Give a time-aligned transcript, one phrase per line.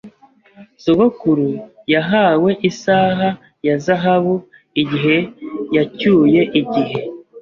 [0.83, 1.49] Sogokuru
[1.93, 3.29] yahawe isaha
[3.67, 4.35] ya zahabu
[4.81, 5.15] igihe
[5.75, 6.99] yacyuye igihe.